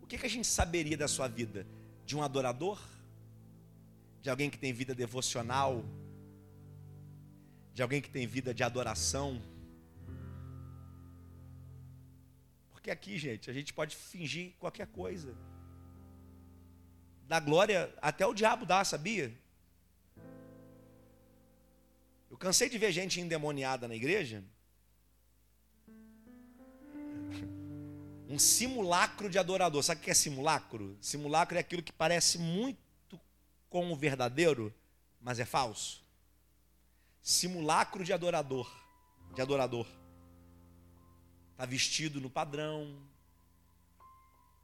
[0.00, 1.66] o que, que a gente saberia da sua vida?
[2.06, 2.80] De um adorador?
[4.22, 5.84] De alguém que tem vida devocional?
[7.74, 9.38] De alguém que tem vida de adoração?
[12.70, 15.36] Porque aqui, gente, a gente pode fingir qualquer coisa.
[17.28, 19.30] Da glória, até o diabo dá, sabia?
[22.30, 24.42] Eu cansei de ver gente endemoniada na igreja.
[28.30, 29.82] Um simulacro de adorador.
[29.82, 30.96] Sabe o que é simulacro?
[31.00, 32.78] Simulacro é aquilo que parece muito
[33.68, 34.72] com o verdadeiro,
[35.20, 36.04] mas é falso.
[37.20, 38.70] Simulacro de adorador,
[39.34, 39.84] de adorador.
[41.50, 43.02] Está vestido no padrão.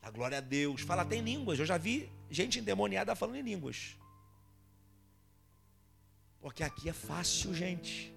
[0.01, 0.83] A glória a Deus.
[0.83, 1.59] Fala até em línguas.
[1.59, 3.97] Eu já vi gente endemoniada falando em línguas.
[6.41, 8.16] Porque aqui é fácil, gente.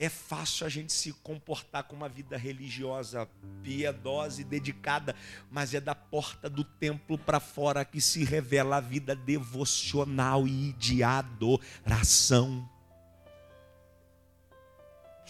[0.00, 3.28] É fácil a gente se comportar com uma vida religiosa,
[3.62, 5.14] piedosa e dedicada,
[5.50, 10.72] mas é da porta do templo para fora que se revela a vida devocional e
[10.72, 12.66] de adoração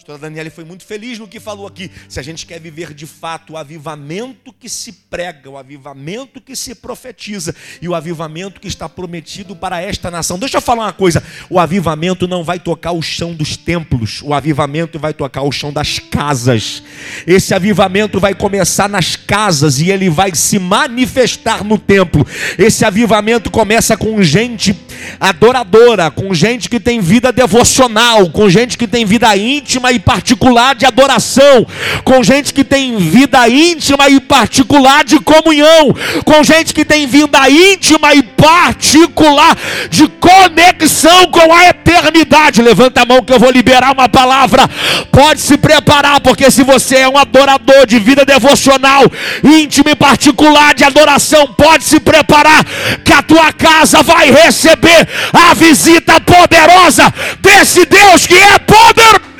[0.01, 1.91] pastora Daniela foi muito feliz no que falou aqui.
[2.09, 6.55] Se a gente quer viver de fato o avivamento que se prega, o avivamento que
[6.55, 10.39] se profetiza e o avivamento que está prometido para esta nação.
[10.39, 14.33] Deixa eu falar uma coisa: o avivamento não vai tocar o chão dos templos, o
[14.33, 16.81] avivamento vai tocar o chão das casas.
[17.27, 22.25] Esse avivamento vai começar nas casas e ele vai se manifestar no templo.
[22.57, 24.75] Esse avivamento começa com gente
[25.19, 30.75] adoradora, com gente que tem vida devocional, com gente que tem vida íntima e particular
[30.75, 31.65] de adoração,
[32.03, 35.93] com gente que tem vida íntima e particular de comunhão,
[36.25, 39.57] com gente que tem vida íntima e particular
[39.89, 42.61] de conexão com a eternidade.
[42.61, 44.69] Levanta a mão que eu vou liberar uma palavra.
[45.11, 49.03] Pode se preparar, porque se você é um adorador de vida devocional,
[49.43, 52.65] íntima e particular de adoração, pode se preparar
[53.03, 59.31] que a tua casa vai receber a visita poderosa desse Deus que é poderoso.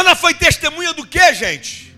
[0.00, 1.94] Ana foi testemunha do que, gente?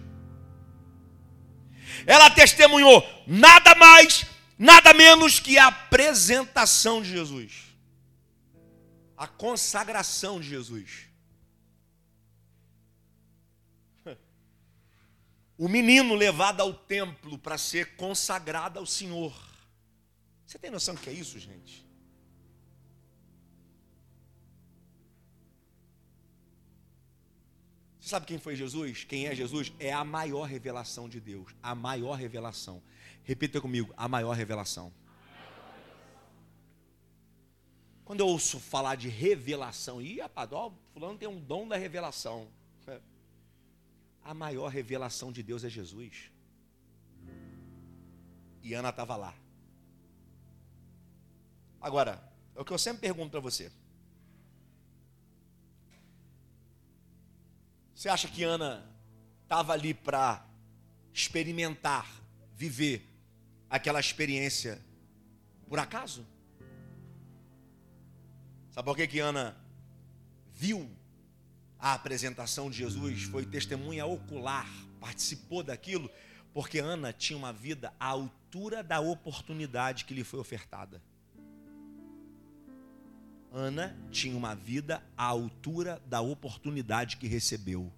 [2.05, 4.27] Ela testemunhou nada mais,
[4.59, 7.53] nada menos que a apresentação de Jesus,
[9.17, 11.13] a consagração de Jesus.
[15.57, 19.33] O menino levado ao templo para ser consagrado ao Senhor.
[20.45, 21.82] Você tem noção do que é isso, gente?
[28.13, 29.05] Sabe quem foi Jesus?
[29.05, 29.73] Quem é Jesus?
[29.79, 31.55] É a maior revelação de Deus.
[31.63, 32.83] A maior revelação.
[33.25, 34.93] Repita comigo: a maior revelação.
[38.05, 42.49] Quando eu ouço falar de revelação, e rapaz, ó, fulano tem um dom da revelação.
[44.23, 46.31] A maior revelação de Deus é Jesus.
[48.63, 49.35] E Ana estava lá.
[51.81, 52.23] Agora,
[52.55, 53.73] é o que eu sempre pergunto para você.
[58.03, 58.85] Você acha que Ana
[59.45, 60.45] estava ali para
[61.13, 62.05] experimentar,
[62.53, 63.09] viver
[63.71, 64.83] aquela experiência
[65.69, 66.27] por acaso?
[68.73, 69.57] Sabe por que, que Ana
[70.53, 70.91] viu
[71.79, 73.23] a apresentação de Jesus?
[73.23, 74.69] Foi testemunha ocular,
[75.01, 76.11] participou daquilo,
[76.53, 81.01] porque Ana tinha uma vida à altura da oportunidade que lhe foi ofertada.
[83.53, 87.93] Ana tinha uma vida à altura da oportunidade que recebeu.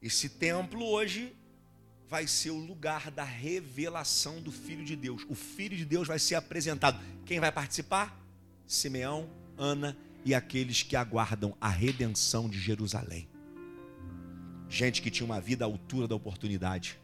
[0.00, 1.34] Esse templo hoje
[2.08, 5.26] vai ser o lugar da revelação do Filho de Deus.
[5.28, 7.02] O Filho de Deus vai ser apresentado.
[7.24, 8.16] Quem vai participar?
[8.66, 13.28] Simeão, Ana e aqueles que aguardam a redenção de Jerusalém.
[14.68, 16.98] Gente que tinha uma vida à altura da oportunidade.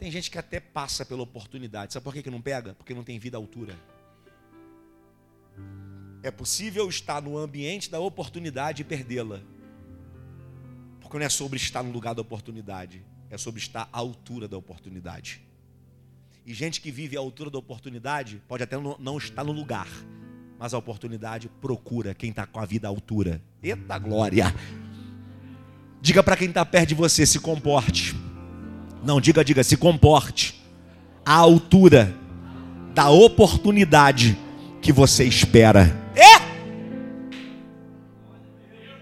[0.00, 1.92] Tem gente que até passa pela oportunidade.
[1.92, 2.72] Sabe por que, que não pega?
[2.72, 3.78] Porque não tem vida à altura.
[6.22, 9.42] É possível estar no ambiente da oportunidade e perdê-la.
[11.02, 14.56] Porque não é sobre estar no lugar da oportunidade, é sobre estar à altura da
[14.56, 15.42] oportunidade.
[16.46, 19.88] E gente que vive à altura da oportunidade pode até não estar no lugar,
[20.58, 23.42] mas a oportunidade procura quem está com a vida à altura.
[23.62, 24.46] Eita glória!
[26.00, 28.14] Diga para quem está perto de você: se comporte.
[29.02, 30.60] Não, diga, diga, se comporte.
[31.24, 32.14] À altura
[32.94, 34.36] da oportunidade
[34.80, 35.86] que você espera.
[36.14, 36.40] É!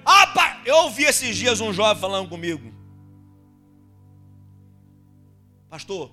[0.05, 0.29] Ah,
[0.69, 2.71] eu ouvi esses dias um jovem falando comigo.
[5.71, 6.13] Pastor,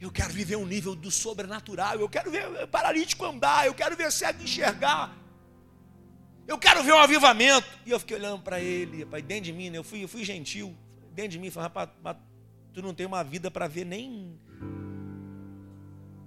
[0.00, 2.00] eu quero viver um nível do sobrenatural.
[2.00, 3.66] Eu quero ver paralítico andar.
[3.66, 5.14] Eu quero ver cego enxergar.
[6.48, 7.68] Eu quero ver um avivamento.
[7.84, 9.76] E eu fiquei olhando para ele, rapaz, dentro de mim, né?
[9.76, 10.74] eu, fui, eu fui gentil.
[11.12, 12.16] Dentro de mim, falei, rapaz,
[12.72, 14.38] tu não tem uma vida para ver nem.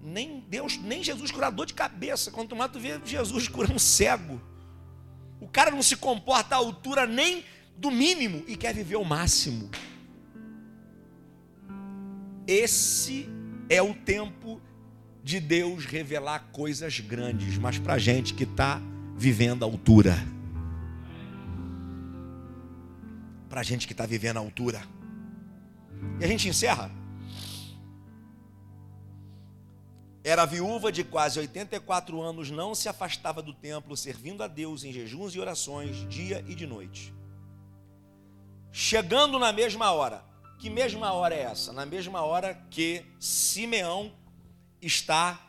[0.02, 2.32] Nem Deus, nem Jesus curador de cabeça.
[2.32, 4.42] Quanto mais tu vê Jesus curando um cego.
[5.42, 7.44] O cara não se comporta à altura nem
[7.78, 9.70] do mínimo e quer viver o máximo.
[12.48, 13.28] Esse
[13.68, 14.62] é o tempo
[15.24, 18.80] de Deus revelar coisas grandes, mas para gente que está
[19.18, 20.16] vivendo a altura.
[23.50, 24.95] Para gente que está vivendo a altura.
[26.20, 26.92] E a gente encerra.
[30.24, 34.92] Era viúva de quase 84 anos, não se afastava do templo, servindo a Deus em
[34.92, 37.14] jejuns e orações, dia e de noite.
[38.72, 40.26] Chegando na mesma hora,
[40.58, 41.72] que mesma hora é essa?
[41.72, 44.12] Na mesma hora que Simeão
[44.82, 45.40] está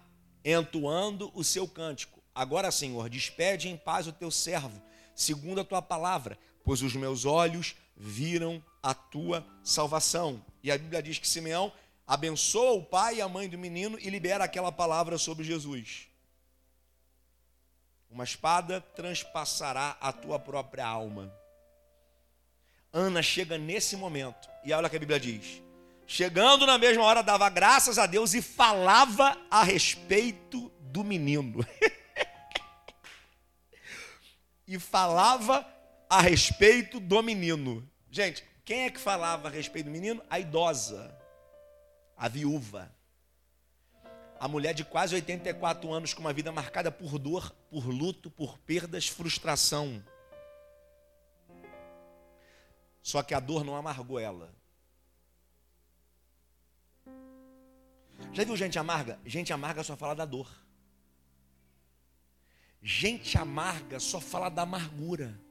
[0.45, 2.23] entoando o seu cântico.
[2.35, 4.83] Agora, Senhor, despede em paz o teu servo,
[5.15, 10.41] segundo a tua palavra, pois os meus olhos viram a tua salvação.
[10.63, 11.73] E a Bíblia diz que Simeão
[12.07, 16.07] abençoa o pai e a mãe do menino e libera aquela palavra sobre Jesus.
[18.09, 21.35] Uma espada transpassará a tua própria alma.
[22.93, 25.61] Ana chega nesse momento, e olha o que a Bíblia diz:
[26.07, 31.67] chegando na mesma hora, dava graças a Deus e falava a respeito do menino.
[34.65, 35.67] e falava
[36.09, 37.85] a respeito do menino.
[38.13, 40.21] Gente, quem é que falava a respeito do menino?
[40.29, 41.17] A idosa,
[42.17, 42.93] a viúva.
[44.41, 48.59] A mulher de quase 84 anos com uma vida marcada por dor, por luto, por
[48.59, 50.05] perdas, frustração.
[53.01, 54.53] Só que a dor não amargou ela.
[58.33, 59.21] Já viu gente amarga?
[59.25, 60.51] Gente amarga só fala da dor.
[62.83, 65.46] Gente amarga só fala da amargura.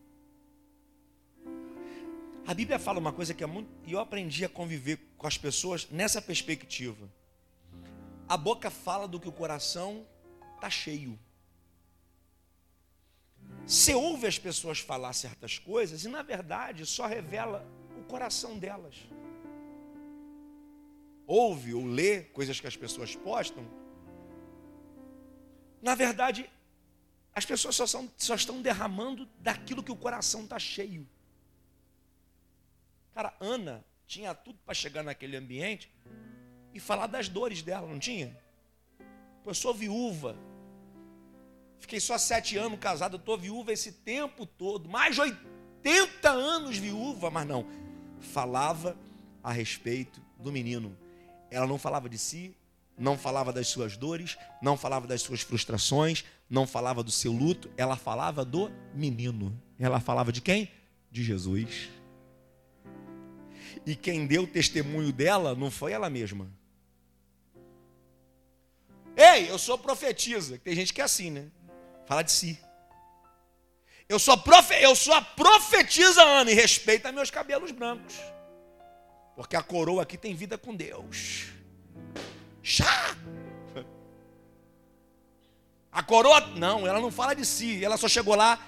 [2.48, 3.70] A Bíblia fala uma coisa que é muito.
[3.86, 7.10] E eu aprendi a conviver com as pessoas nessa perspectiva.
[8.30, 10.06] A boca fala do que o coração
[10.56, 11.20] está cheio.
[13.66, 17.68] Você ouve as pessoas falar certas coisas e, na verdade, só revela
[17.98, 18.96] o coração delas.
[21.26, 23.66] Ouve ou lê coisas que as pessoas postam.
[25.82, 26.48] Na verdade,
[27.34, 31.08] as pessoas só, são, só estão derramando daquilo que o coração está cheio.
[33.16, 35.91] Cara, Ana tinha tudo para chegar naquele ambiente
[36.72, 38.38] e falar das dores dela, não tinha?
[39.43, 40.38] Eu sou viúva,
[41.86, 47.30] Fiquei só sete anos casado, estou viúva esse tempo todo, mais de 80 anos viúva,
[47.30, 47.63] mas não.
[48.20, 48.97] Falava
[49.43, 50.97] a respeito do menino.
[51.51, 52.55] Ela não falava de si,
[52.97, 57.70] não falava das suas dores, não falava das suas frustrações, não falava do seu luto,
[57.78, 59.55] ela falava do menino.
[59.78, 60.72] Ela falava de quem?
[61.11, 61.89] De Jesus.
[63.86, 66.49] E quem deu testemunho dela não foi ela mesma.
[69.15, 70.57] Ei, eu sou profetisa.
[70.57, 71.47] Tem gente que é assim, né?
[72.05, 72.59] Fala de si.
[74.07, 78.15] Eu sou, profe, eu sou a profetisa Ana e respeita meus cabelos brancos.
[79.36, 81.47] Porque a coroa aqui tem vida com Deus.
[82.61, 83.15] Chá!
[85.91, 88.59] A coroa, não, ela não fala de si, ela só chegou lá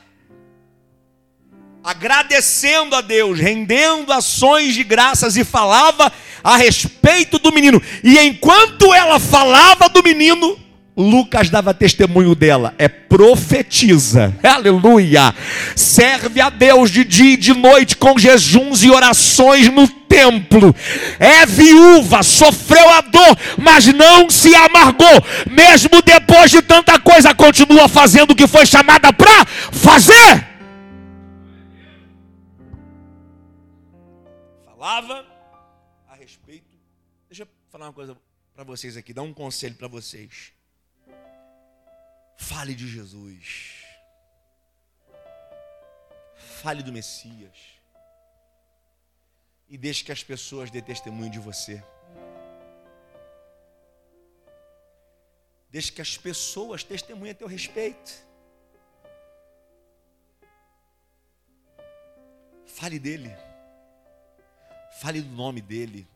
[1.87, 6.11] agradecendo a Deus, rendendo ações de graças e falava
[6.43, 7.81] a respeito do menino.
[8.03, 10.59] E enquanto ela falava do menino,
[10.97, 15.33] Lucas dava testemunho dela, é profetiza, aleluia,
[15.75, 20.75] serve a Deus de dia e de noite com jejuns e orações no templo,
[21.19, 27.87] é viúva, sofreu a dor, mas não se amargou, mesmo depois de tanta coisa, continua
[27.87, 29.45] fazendo o que foi chamada para
[34.87, 35.27] Falava
[36.07, 36.79] a respeito,
[37.27, 38.17] deixa eu falar uma coisa
[38.53, 40.53] para vocês aqui, dar um conselho para vocês.
[42.37, 43.83] Fale de Jesus.
[46.61, 47.57] Fale do Messias.
[49.67, 51.83] E deixe que as pessoas dê testemunho de você.
[55.69, 58.25] Deixe que as pessoas testemunhem a teu respeito.
[62.65, 63.46] Fale dele.
[64.99, 66.07] Fale do nome dele.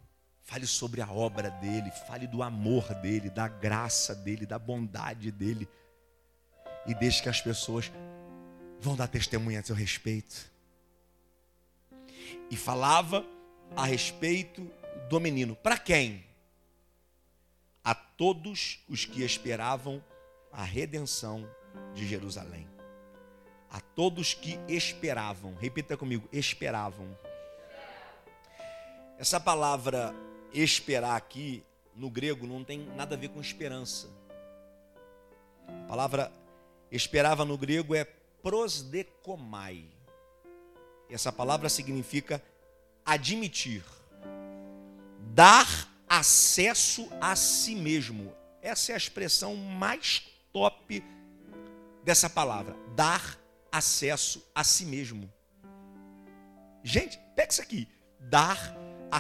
[0.44, 1.92] Fale sobre a obra dele.
[2.08, 5.68] Fale do amor dele, da graça dele, da bondade dele.
[6.86, 7.92] E deixe que as pessoas
[8.80, 10.50] vão dar testemunha a seu respeito.
[12.50, 13.26] E falava
[13.76, 14.70] a respeito
[15.10, 15.56] do menino.
[15.56, 16.26] Para quem?
[17.84, 20.04] A todos os que esperavam
[20.52, 21.48] a redenção
[21.94, 22.68] de Jerusalém
[23.72, 25.56] a todos que esperavam.
[25.56, 27.18] Repita comigo: esperavam.
[29.22, 30.16] Essa palavra
[30.52, 31.64] esperar aqui
[31.96, 34.10] no grego não tem nada a ver com esperança.
[35.68, 36.32] A palavra
[36.92, 39.86] esperava no grego é prosdekomai.
[41.08, 42.44] Essa palavra significa
[43.06, 43.84] admitir,
[45.36, 45.68] dar
[46.10, 48.34] acesso a si mesmo.
[48.60, 51.06] Essa é a expressão mais top
[52.04, 53.38] dessa palavra, dar
[53.72, 55.32] acesso a si mesmo.
[56.84, 57.88] Gente, pega isso aqui.
[58.20, 59.20] Dar acesso a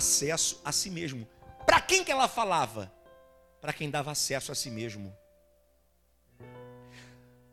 [0.71, 1.27] si mesmo.
[1.65, 2.91] Para quem que ela falava?
[3.59, 5.15] Para quem dava acesso a si mesmo.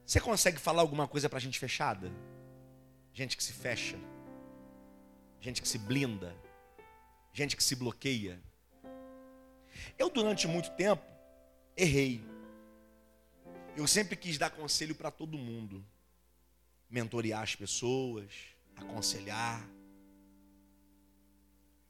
[0.06, 2.10] Você consegue falar alguma coisa para gente fechada?
[3.12, 3.98] Gente que se fecha.
[5.40, 6.34] Gente que se blinda.
[7.32, 8.40] Gente que se bloqueia.
[9.98, 11.04] Eu, durante muito tempo,
[11.76, 12.24] errei.
[13.76, 15.84] Eu sempre quis dar conselho para todo mundo
[16.88, 18.32] mentorear as pessoas,
[18.76, 19.68] aconselhar.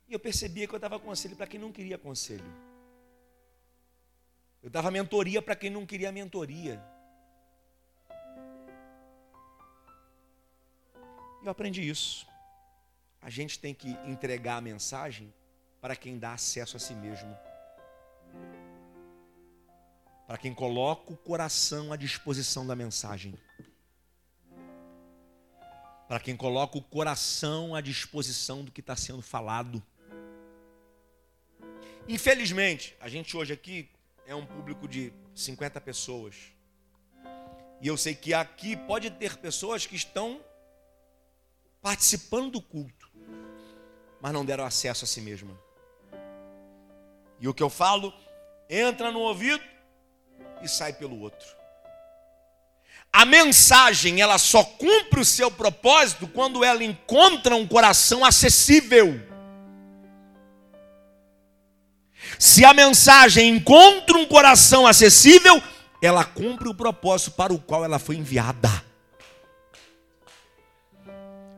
[0.08, 2.44] E eu percebia que eu dava conselho para quem não queria conselho.
[4.62, 6.82] Eu dava mentoria para quem não queria mentoria.
[11.42, 12.26] E eu aprendi isso.
[13.20, 15.32] A gente tem que entregar a mensagem
[15.80, 17.36] para quem dá acesso a si mesmo.
[20.26, 23.38] Para quem coloca o coração à disposição da mensagem
[26.08, 29.82] para quem coloca o coração à disposição do que está sendo falado.
[32.08, 33.86] Infelizmente, a gente hoje aqui
[34.26, 36.34] é um público de 50 pessoas.
[37.82, 40.40] E eu sei que aqui pode ter pessoas que estão
[41.82, 43.10] participando do culto,
[44.22, 45.54] mas não deram acesso a si mesma.
[47.38, 48.12] E o que eu falo
[48.70, 49.62] entra no ouvido
[50.62, 51.46] e sai pelo outro.
[53.12, 59.37] A mensagem, ela só cumpre o seu propósito quando ela encontra um coração acessível.
[62.38, 65.60] Se a mensagem encontra um coração acessível,
[66.00, 68.70] ela cumpre o propósito para o qual ela foi enviada.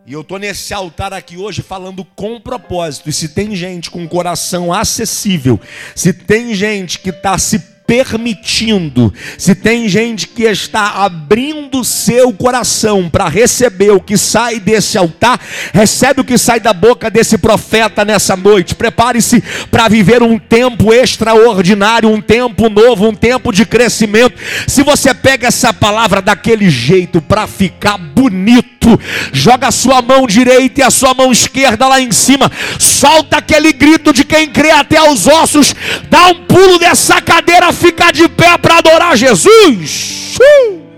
[0.06, 3.08] E eu estou nesse altar aqui hoje falando com propósito.
[3.10, 5.60] E se tem gente com um coração acessível,
[5.94, 7.58] se tem gente que está se
[7.90, 14.96] permitindo, se tem gente que está abrindo seu coração para receber o que sai desse
[14.96, 15.40] altar,
[15.74, 18.76] recebe o que sai da boca desse profeta nessa noite.
[18.76, 24.38] Prepare-se para viver um tempo extraordinário, um tempo novo, um tempo de crescimento.
[24.68, 29.00] Se você pega essa palavra daquele jeito para ficar bonito,
[29.32, 33.72] joga a sua mão direita e a sua mão esquerda lá em cima, solta aquele
[33.72, 35.74] grito de quem crê até os ossos,
[36.08, 40.36] dá um pulo dessa cadeira ficar de pé para adorar Jesus.
[40.38, 40.89] Uh!